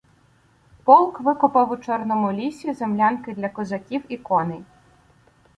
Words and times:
Полк 0.85 1.19
викопав 1.21 1.71
у 1.71 1.77
Чорному 1.77 2.31
лісі 2.31 2.73
землянки 2.73 3.33
для 3.35 3.49
козаків 3.49 4.03
і 4.09 4.17
коней. 4.17 4.63